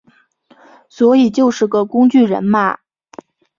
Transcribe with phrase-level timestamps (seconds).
[0.89, 2.79] 所以就是个工具人嘛